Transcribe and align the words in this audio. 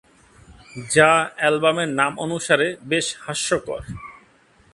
যা 0.95 1.11
অ্যালবামের 1.37 1.89
নাম 1.99 2.13
অনুসারে 2.19 2.67
বেশ 2.83 3.07
হাস্যকর। 3.21 3.81